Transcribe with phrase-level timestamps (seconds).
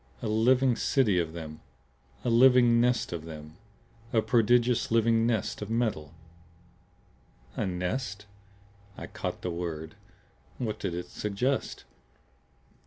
[0.23, 1.61] "A living city of them!
[2.25, 3.57] A living nest of them;
[4.11, 6.11] a prodigious living nest of metal!"
[7.55, 8.25] "A nest?"
[8.97, 9.93] I caught the word.
[10.57, 11.83] What did it suggest?